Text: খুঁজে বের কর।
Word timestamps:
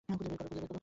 খুঁজে 0.09 0.25
বের 0.31 0.63
কর। 0.63 0.79